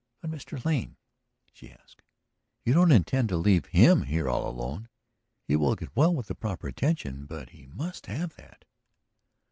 "But, 0.19 0.31
Mr. 0.31 0.65
Lane," 0.65 0.97
she 1.53 1.71
asked, 1.71 2.01
"you 2.65 2.73
don't 2.73 2.91
intend 2.91 3.29
to 3.29 3.37
leave 3.37 3.67
him 3.67 4.01
here 4.01 4.27
all 4.27 4.49
alone? 4.49 4.89
He 5.43 5.55
will 5.55 5.75
get 5.75 5.95
well 5.95 6.11
with 6.15 6.25
the 6.25 6.33
proper 6.33 6.67
attention; 6.67 7.27
but 7.27 7.51
be 7.51 7.67
must 7.67 8.07
have 8.07 8.35
that." 8.35 8.65